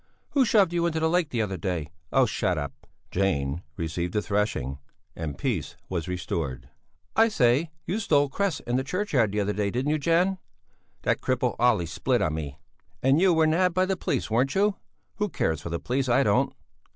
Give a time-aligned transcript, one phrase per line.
[0.31, 2.25] "Who shoved you into the lake the other day?" "Oh!
[2.25, 4.79] shut up!" Janne received a thrashing,
[5.15, 6.69] and peace was restored.
[7.15, 7.69] "I say!
[7.85, 10.39] You stole cress in the churchyard the other day, didn't you, Janne?"
[11.03, 12.57] "That cripple Olee split on me!"
[13.03, 14.75] "And you were nabbed by the police, weren't you?"
[15.17, 16.09] "Who cares for the police?
[16.09, 16.51] I don't!"